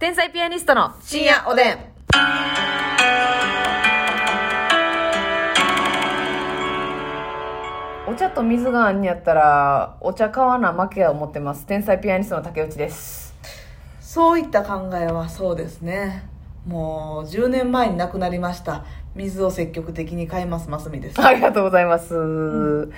[0.00, 1.78] 天才ピアニストの深夜おでん。
[8.08, 11.66] お茶と水があんにやったら、お茶買わな負けや思ってます。
[11.66, 13.34] 天才ピアニストの竹内です。
[14.00, 16.24] そういった考えはそうですね
[16.66, 18.84] もう10年前に亡くなりました
[19.14, 21.20] 水を積極的に買いますますみです。
[21.24, 22.88] ありがとうございます。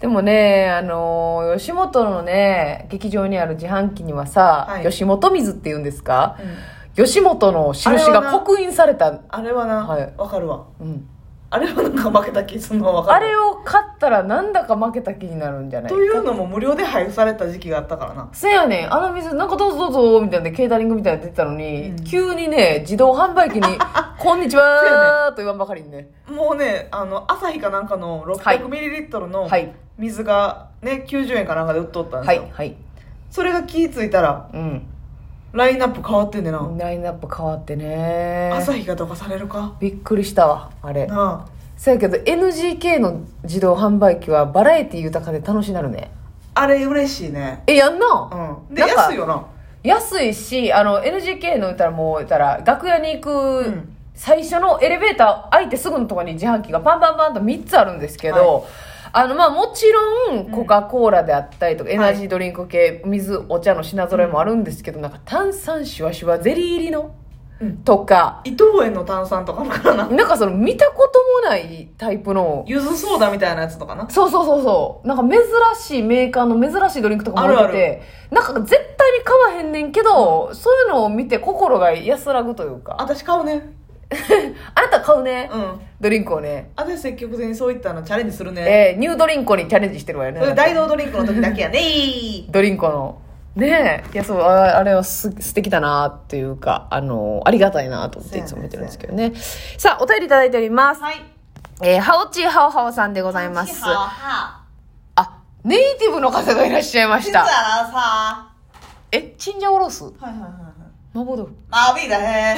[0.00, 4.84] でもね、あの、吉本のね、劇場にある自販機にはさ、はい。
[4.84, 6.36] 吉本水って言うんですか、
[6.96, 7.04] うん。
[7.04, 10.12] 吉本の印が刻印された、あれはなわ、はい。
[10.16, 10.66] かるわ。
[10.80, 11.08] うん、
[11.50, 13.26] あれはなんか負けた気するのわかる。
[13.26, 18.28] あれを買ったらなんだか負けた気になるんじゃないというのも無料で配布された時期があったからな。
[18.32, 22.04] せやねん、あの水、なんかどうぞどうぞ、みたいなケータリングみたいなの出てたのに、うん。
[22.04, 23.78] 急にね、自動販売機に、
[24.18, 26.10] こんにちはーと言わんばかりにね。
[26.28, 28.58] もうねあの朝日かなんかのはい。
[28.58, 29.72] 600ml のはい。
[29.96, 32.76] 水がね90円かなんかで売っとったんですよ、はい、はい。
[33.30, 34.86] それが気ぃ付いたらうん。
[35.52, 38.50] ラインナップ変わってんねんな、ラインナップ変わってね。
[38.54, 39.74] 朝日がとかされるか？
[39.80, 41.06] びっくりしたわ、あれ。
[41.06, 41.46] な
[41.76, 46.10] そやけど NGK の自動販売機はバラエティ豊かで楽しなるね。
[46.54, 47.62] ああれ嬉しいね。
[47.66, 48.74] え、やんな、うん。
[48.74, 49.46] でなんか安いよな。
[49.84, 53.94] 安いし、あの、NGK の言ったらもう、言ったら、楽屋に行く、ん。
[54.14, 58.66] 最初のエレベーター開いてすぐのところに自販機がパンパンパンと3つあるんですけど、
[59.12, 67.14] あの、まあもちろん、コカ・コーラであったりとか、エナジードリンク系、水、お茶の品揃えもあるんですけど、なんか炭酸シュワシュワゼリー入りの、
[67.60, 67.78] うん。
[67.78, 70.06] とか、伊藤園の炭酸とかあるからな？
[70.06, 74.08] なんかその見たこともないタイプの、ゆずソーダみたいなやつとかな？
[74.08, 75.08] そうそうそうそう。
[75.08, 75.42] なんか珍
[75.74, 82.96] しいメーカーの珍しいドリンクとかも置いてて、なんか絶対に買わへんねんけど、そういうのを見て心が安らぐというか。
[83.00, 83.72] 私買うね
[84.74, 86.70] あなた買うね、うんドリンクをね。
[86.76, 90.54] 私積極的にそういったのチャレンジするねえー、ニュードリンクにチャレンジしてるわよね。
[90.54, 91.80] 大道ドリンクの時だけやね
[92.50, 93.18] ドリンクの。
[93.56, 94.12] ねえ。
[94.14, 99.32] いや、そう、ああれはす素敵だなっていうか、あの、ありがたいなと思っていつも見てるんですけどね。
[99.76, 101.02] さあ、お便りいただいております。
[101.02, 101.16] はい
[101.82, 103.82] えー、ハオチーハオハオさんでございます。
[103.84, 104.64] あ、
[105.64, 107.44] ネイティブの方がいらっしゃいました。
[107.44, 108.48] さ
[109.10, 110.04] え、チンジャオロース？
[110.04, 110.52] はいはいはいはい
[111.14, 112.56] 麻婆豆腐マビーだへ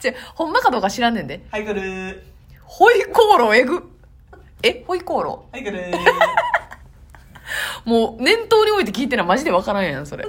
[0.00, 1.44] ちょほんまかどうか知らんねんで。
[1.50, 2.20] はいくるー
[2.64, 3.82] ホイコーローえぐ。
[4.62, 5.96] え、ホイコーロはいくるーー
[7.84, 10.26] もう念頭に置いて聞いてるのはマジでわからんやん、それ。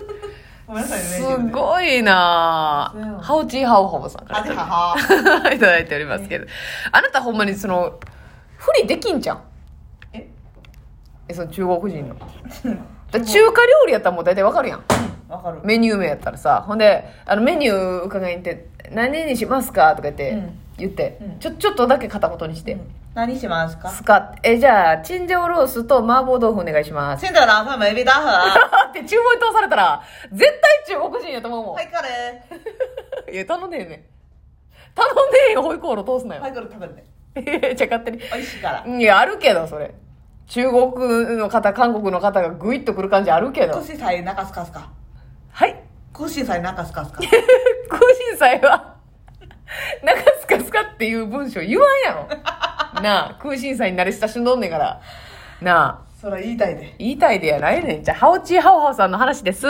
[0.65, 2.93] ごめんなさいねすごいな。
[3.21, 6.45] ハオチーハオハオさんからいただいておりますけど。
[6.91, 7.99] あなたほんまにその、
[8.55, 9.41] 不利できんじゃん。
[10.13, 10.27] え？
[11.27, 12.15] え、その中国人の。
[13.11, 14.83] だ中華料理やったらもう大体わかるやん。
[15.29, 16.63] わかるメニュー名やったらさ。
[16.67, 22.73] ほんで、あのメニュー伺いに行って、何にしますかとか言って、うん言って、うんちょ、ちょっとだけ片言にして。
[22.73, 22.81] うん
[23.15, 23.89] 何しますか？
[23.89, 27.25] スカえ、じゃあ、チンジャオロースと麻婆豆腐お願いします。
[27.25, 30.01] 现在拿饭没被打呵って注文通されたら、
[30.31, 30.45] 絶
[30.87, 31.75] 対中国人やと思うもん。
[31.75, 33.99] はいかれ いや、頼んでへんねん。
[34.95, 36.47] 頼んでへんよ、ホイコーロー通すなよは。
[36.47, 37.03] いこれ食べるね
[37.61, 38.17] いや じゃあ勝手に。
[38.19, 39.91] 美味しいからいや、あるけど、それ。
[40.47, 43.73] 中国の方、韓国の方がグイッとくる感じあるけど。
[43.73, 44.89] 空心菜中すかすか
[46.19, 46.29] はい。
[46.29, 48.95] 空心菜中すかすか空心菜は、
[50.03, 52.27] 中スカスカっていう文章言わんやろ。
[53.01, 55.01] なあ、空心菜に慣れ親しんどんねんから。
[55.61, 56.09] なあ。
[56.19, 58.03] それ言いたいで言いたいでやないねん。
[58.03, 59.65] じゃあ、ハオチーハオハオさんの話です。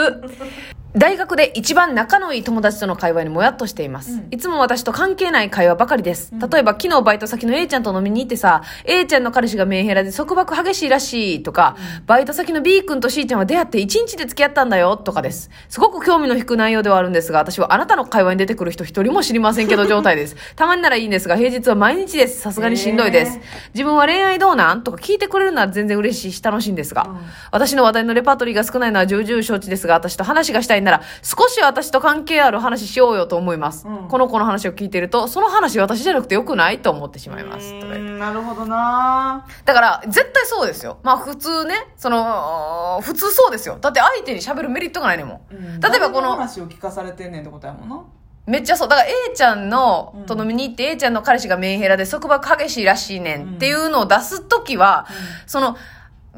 [0.96, 4.14] 大学で一番仲のいい友達との会話にもやっとしています。
[4.14, 6.32] うんいつも私と関係ない会話ばかりです。
[6.32, 15.50] 例えば、昨日バイト先の A ちゃんと飲みに行ってさ、A ちゃんの彼氏がメンヘラで束縛激しいらしいとか、バイト先の B 君と C ちゃんは出会って1日で付き合ったんだよとかです。
[15.68, 20.36] すごく興味の引く内容ではあるんですが、私はあなたの会話に出てくる人一人も知りませんけど状態です。
[20.54, 22.40] たまにならいいんですが、平日は毎日です。
[22.40, 23.36] さすがにしんどいです。
[23.36, 23.42] へー
[23.74, 27.20] 自分は恋愛どうなんとか聞いてくれるのは全然嬉しいし楽しいんですが、うん
[27.52, 33.86] 私の話題のレパートリーが少ないのは重々承知ですが、私と話がしたいなら、少し私と関係ある話しようよと思います。
[33.86, 36.80] うんこの子の話を聞いていると、その話私じゃなくてよくない？
[36.80, 37.74] と思ってしまいます。
[37.74, 40.98] うとかなるほどなだから、絶対そうですよ。
[41.02, 43.78] まあ普通ね、その、普通そうですよ。
[43.80, 45.80] だって相手に喋るメリットがないねんもん。
[45.80, 48.02] 例えばこ誰の、話を聞かされてんねんってことやもんな
[48.46, 48.88] めっちゃそう。
[48.88, 55.06] だから A ちゃんのうん、と飲みに行って A ちゃんの彼氏がメンヘラで束縛激しいらしいねんっていうのを出すときは、
[55.46, 55.76] その、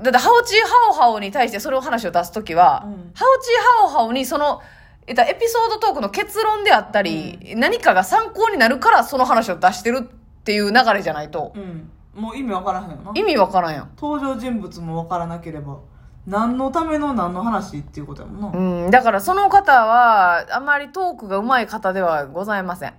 [0.01, 3.13] だってハオチーハオハオに対してそれを話を出すときは、うん。
[3.15, 4.61] ハオチーハオハオにその、
[5.07, 11.91] えっとエピソードトークの結論であったり、何かが参考になるからその話を出してるっていう流れじゃないと、うん。
[12.15, 13.13] もう意味わからへんよな。
[13.15, 13.91] 意味わからんやん。
[13.97, 15.79] 登場人物もわからなければ
[16.27, 22.95] 何のための何の話っていうことやもんな、うん、だからその方は、あまりトークが上手い方ではございません。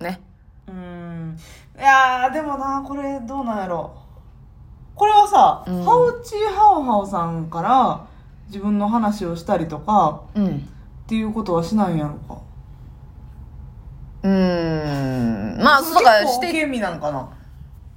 [0.00, 0.20] ね。
[0.68, 1.38] うん。
[1.78, 4.03] いやーでもなこれどうなんやろ
[4.94, 8.06] これはさ、うんハオチーハオハオさんから
[8.48, 10.46] 自分の話をしたりとかうん。
[11.04, 12.40] っていうことはしないんやろか
[14.22, 15.62] うーん。
[15.62, 17.28] まあ、そうだからして、なんかな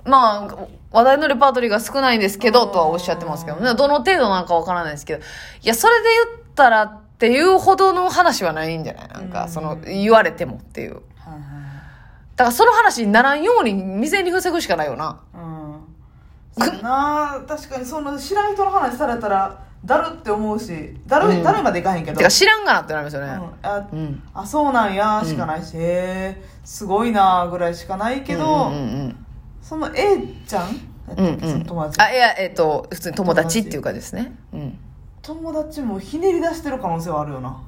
[0.04, 0.58] まあ、
[0.92, 3.76] 話題のレパートリーが少ないんですけど、うんとはおっしゃってますけどね。
[3.76, 5.20] どの程度なのかわからないですけど。
[5.20, 5.24] い
[5.68, 9.08] や、それで言ったらっていうほどの話はないんじゃない？
[9.10, 11.02] なんか、うんその、言われてもっていう。
[12.36, 15.22] だからその話にならんように未然に防ぐしかないよな。
[15.34, 15.57] うん
[16.58, 23.28] そな確かにその知らん人の話されたらだるって思うしだる、うんだるまでいかへんけどてか知らんがなってなりますよね。
[23.28, 24.24] うんあうん。
[24.34, 29.26] あそうなんやしかないし、へえすごいなぐらいしかないけど、うんうんうん
[29.62, 30.18] その A
[30.48, 30.70] ちゃん？
[31.18, 31.26] うん。
[31.26, 31.66] うんそのうん。
[31.66, 34.34] 友達あ、いや、えっ、と、普通に友達っていうかですね。
[34.54, 34.78] うん。
[35.22, 37.62] 友達もひねり出してる可能性はあるよな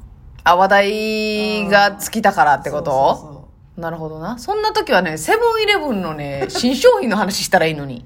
[0.46, 3.16] あ、話題が尽きたからってこと？
[3.16, 3.44] そうそう
[3.76, 4.40] そなるほどな。
[4.40, 8.06] そんな時はね、セブンイレブンのね、新商品の話したらいいのに。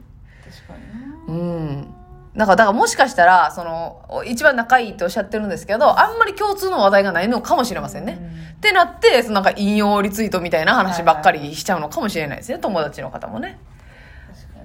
[2.36, 2.46] なうん。
[2.46, 8.20] だから、だからもしかしたら、その、一番仲いいっておっしゃってるんですけど、あんまり共通の話題がないのかもしれませんね。
[8.56, 13.60] ってなって、そのなんか引用リツイートみたいな話ばっかりしちゃうのかもしれないですね、友達の方もね。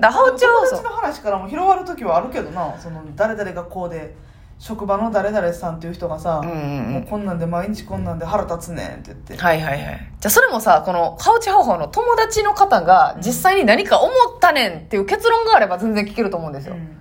[0.01, 4.15] だから、ハウチはそう友達の話からも広がる時はあるけどなその誰々がこうで
[4.59, 10.13] 職場の誰々さんっていう人がさ、うんうんうんもうこんなんで毎日こんなんで腹立つねんって言って、はいはいはい。
[10.21, 16.75] じゃあそれもさ、この、ハウチハウハウの友達の方が実際に何か思ったねんっていう結論があれば全然聞けると思うんですよ。
[16.75, 16.98] うん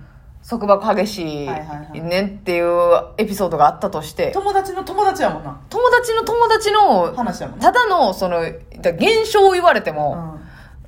[0.48, 5.60] 束縛激しいねんっていうエピソードがあったとして、友達の友達やもんな。
[5.68, 7.64] 友達の友達の、話やもんな。
[7.64, 8.40] ただの、その、
[8.80, 9.96] だ現象を言われてうん。
[9.96, 10.38] も、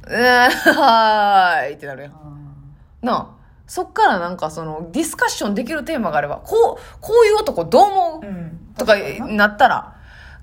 [0.07, 2.13] うーん、はーいってなるやん。
[2.13, 3.07] うん。
[3.07, 3.41] なあ。
[3.67, 8.75] そっからなんかその、ディスカッションできるテーマがあれば、こう、こういう男どう思う、うん。
[8.79, 9.27] とかな。
[9.27, 9.95] なったら、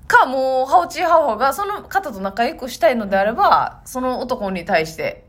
[0.07, 5.26] か、もう、ハオチーハオハがその方と仲良くしたいのであれば、その男に対して、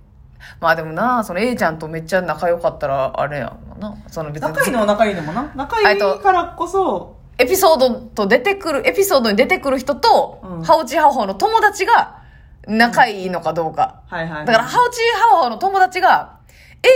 [0.60, 3.96] まあでもな、その A ちゃんとめっちゃ仲良かったら、あれやんな。
[4.08, 4.48] その別に。
[4.48, 5.52] 仲いいのは仲いいのもな。
[5.54, 7.16] 仲いいからこそ。
[7.38, 10.62] エピソードと出てくる、エピソードに出てくる人と、うん。
[10.62, 12.22] ハオチーハオハオの友達が
[12.66, 14.02] 仲いいのかどうか。
[14.08, 16.38] はいはいだから、ハオチーハオハオの友達が、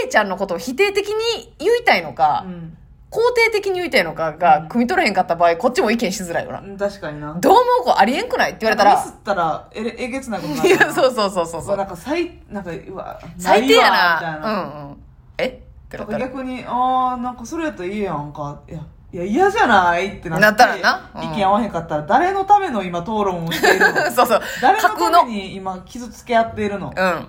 [0.04, 2.76] A ちゃんのことを否定的に言いたいのか、うん
[3.12, 6.60] 肯定的に言いたいのかが、汲み取れへんかった場合、こっちも意見しづらいよな。
[6.60, 14.52] うん確かになどう思うこうありえんくないって言われたらミ、スったらえれえげつないことになるいや、そうそうそうそうそうなんか最なんかうわ最低やなみたいな。
[14.52, 14.56] う
[14.86, 14.96] んうん。
[15.36, 15.46] え？
[15.46, 15.50] っ
[15.90, 16.18] てなったら。
[16.20, 18.80] 逆にああなんかそれやったらいいやんかいや
[19.12, 24.00] いや嫌じゃないってなってなったらなうん意見合わへんかったら誰のための今討論をしているの？
[24.10, 24.40] そうそう。
[24.62, 24.88] 誰の。
[24.88, 26.94] ために今傷つけ合っているの？
[26.96, 27.28] うん。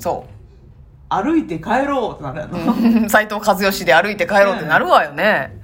[0.00, 0.24] そ
[1.10, 3.10] 歩いて帰ろうってなるやろ、う。
[3.10, 5.60] 斎藤和義で歩いて帰ろうってなるわよね。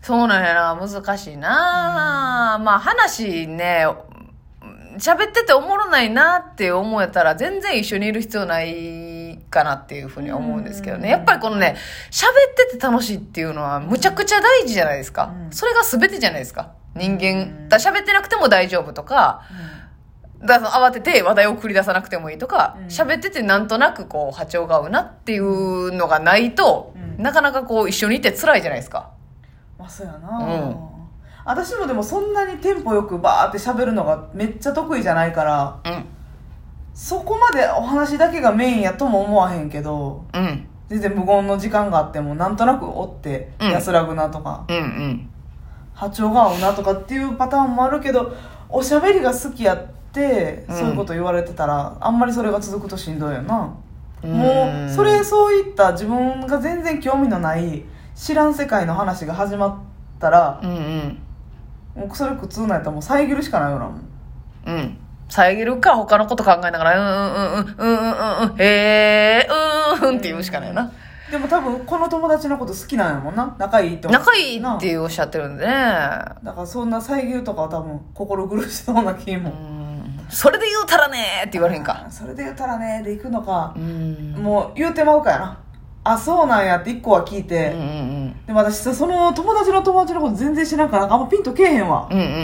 [0.00, 0.74] そうなんやな。
[0.74, 2.58] 難しいな。
[2.62, 3.86] まあ話ね、
[4.96, 11.10] 喋ってておもろないなって思えたら全然一緒にいる必要ないかなっていうふうには思うんですけどね。
[11.10, 11.76] やっぱりこのね、
[12.10, 15.32] 喋ってて楽しいっていうのはむちゃくちゃ大事じゃないですか。
[15.46, 16.72] うんそれが全てじゃないですか。
[16.94, 19.42] 人間、喋ってなくても大丈夫とか、
[20.44, 29.10] だ慌てて話題を繰り出さなくてもいいとかうん喋、っててなんとなくこう波長が合うなっていうのがないと、うんなかなかこう一緒にいて辛いじゃないですか。
[29.76, 30.76] まあそうやな、うん
[31.44, 36.04] 私もでもそんなにテンポよくバーって喋るのがめっちゃ得意じゃないからうん。
[36.94, 40.68] そこまでお話だけがメインやとも思わへんけどうん。
[40.88, 45.30] 全然無言の時間があってもなんとなくおってうん安らぐなとか、うんうん。
[45.94, 48.36] 波長が合うなとかっていうパターンもあるけど
[48.68, 49.97] おしゃべりが好きやって、
[50.68, 53.74] うんそういうこと言われてたらあんまりそれが続くとしんどいよな、
[54.22, 57.84] うんもうそれそういった自分が全然興味のない
[58.16, 61.18] 知らん世界の話が始まったらうんうん。
[61.94, 63.92] もうそれ苦痛なんやったらもう遮るしかないよな
[64.66, 64.98] うん。
[65.28, 69.48] 遮るか他のこと考えながら、うんうんうんうんうんうんうん、へえ、
[70.00, 70.90] うんうんって言うしかないよな。
[71.30, 75.70] でも多分この友達のこと好きなんやもんな仲いいって仲いいなっていうおっしゃってるんでね。
[75.70, 79.77] だからそんな遮るとかは多分心苦しそうな気も、うん。
[80.28, 82.06] それで言うたらねーって言われへんか。
[82.10, 84.32] それで言ったらねで行くのかう、ん。
[84.42, 85.58] もう言うてまうかやな
[86.04, 87.90] あそうなんやって一個は聞いて、うんうんう
[88.28, 88.46] ん。
[88.46, 92.34] でも私さその友達の友達のこと全然知らんからあんまピンとけえへんわ、うんうんうんう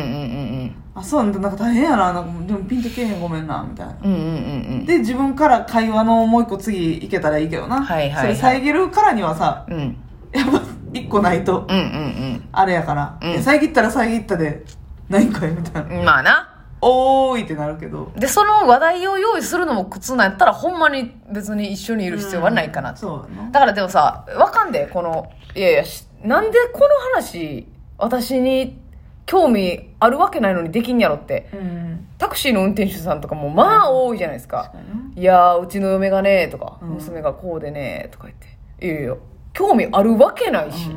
[0.64, 4.12] んあそうなんだなんか大変やななんかでもピンとけえへんごめんなみたいなうん。
[4.12, 4.36] うんうんうんう
[4.82, 4.86] ん。
[4.86, 9.96] で自分から会話のもう一個次行けたらいいけどな、はいはいはいそれ遮るからにはさうん。
[10.32, 10.60] やっぱ
[10.92, 14.64] 一個ないとうんうんあれやから、うん遮ったら遮ったで
[15.08, 16.04] ないんかいみたいなうん。
[16.04, 16.53] まあな。
[16.84, 18.12] おーいってなるけど。
[18.16, 23.50] で、その話題を用意するのも苦痛なんやったら、ほんまに別に一緒にいる必要はないかなうんそうやな。
[23.50, 27.66] だからでもさ、わかんで、この、いやいや、しなんでこの話、
[27.98, 28.78] 私に
[29.26, 31.48] 興味あるわけないのにできんやろって。
[31.52, 32.06] うん。
[32.18, 34.70] タクシーの運転手さんとかもまあ多いじゃないですか。
[34.72, 34.78] 確。
[34.78, 34.80] か
[35.16, 36.88] いやー、うちの嫁がね、とか、うん。
[36.90, 38.36] 娘がこうでね、とか言っ
[38.78, 38.86] て。
[38.86, 39.16] いやいや、
[39.52, 40.90] 興味あるわけないし、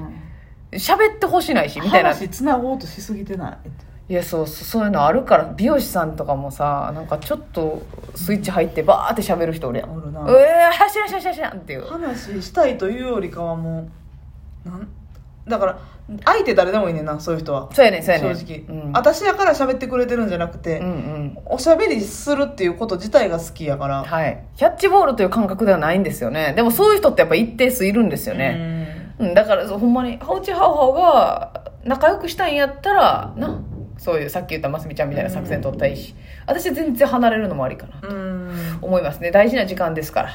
[0.73, 2.09] 喋ってほしないし、みたいな。
[2.09, 3.57] 話つなごうとしすぎてない
[4.09, 7.81] いやそうそういうのあるから美容師さんとかもさなんかちょっと
[8.15, 10.21] スイッチ入ってバーって喋る人おるやんおるな。
[10.21, 11.85] うえー、はしらしらしらしらっていう。
[11.85, 13.89] 話したいというよりかはも
[14.65, 14.87] うなん
[15.47, 15.79] だから
[16.23, 17.69] 相手誰でもいいねんなそういう人は。
[17.73, 18.37] そうやねんそうやねん。
[18.37, 21.37] 正直、うん、私やから喋ってくれてるんじゃなくて、うんうん。
[21.45, 24.05] おしゃべりするっていうこと自体が好きやから。
[24.05, 24.41] はい。
[24.55, 26.53] キャッチボールという感覚ではないんですよね。
[26.55, 33.61] でもそういう人ってやっぱ一定数いるんですよね、うん、だからそうほんまにハオチハオハオが仲良くしたいんやったらな
[33.97, 38.79] そういうさっき言ったますみちゃんみたいな作戦取ったらいいし、私は全然離れるのもありかなとうん。
[38.81, 39.31] 思いますね。
[39.31, 40.29] 大事な時間ですから。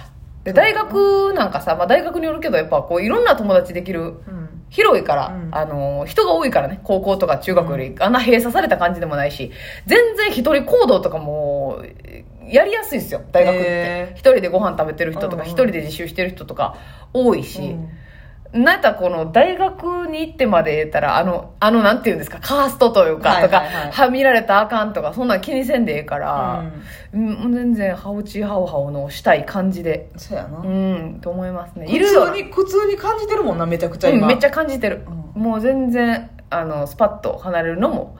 [0.45, 4.49] で大学なんかさ、まあ、大学によるけどやっぱこういろんな友達できるうん。
[4.71, 5.49] 広いから、うん。
[5.54, 6.81] あの人が多いからね。
[6.83, 9.52] 高校とか中学よりあんな閉鎖された感じでもないし
[9.87, 11.83] 全然一人行動とかも
[12.49, 13.23] やりやすいですよ。
[13.33, 14.12] 大学って。
[14.14, 16.76] 一人でご飯食べてる人とか一人で自習してる人とか
[17.12, 17.88] 多いし、うん
[18.52, 23.75] なんやったらこの大学に行ってまで言ったら、あの、あの、なんて言うんですか、カーストというか、とか、はいはい。
[23.75, 26.64] はいはみられたらあかんとか、そんなん気にせんでええから、
[27.14, 27.54] うん。
[27.54, 31.87] 全然、ハオチハオハオのしたい感じで、そうやな、うん、と思いますね。
[31.88, 35.06] い普るに苦痛に感じてるもんなめちゃくちゃ今、うん、めっちゃ感じてる。
[35.35, 38.18] うもう全然、あの、スパッと離れるのも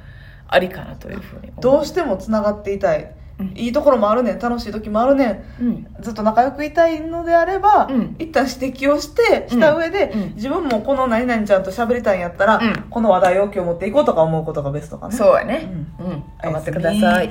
[0.49, 3.22] ありかなというふうに思どうしてもつながっていたい、うん
[3.55, 5.87] いいところもあるねん楽しい時もあるねんうん。
[6.01, 15.69] ずっと仲良くいたいのであれば、うん一旦指摘をしてした上で、うん自分もこの何々ちゃんと喋りたいんやったら、うんこの話題を今日持っていこうとか思うことがベストかなそうやね。
[15.99, 16.12] ううん。
[16.12, 17.01] お頑張ってください。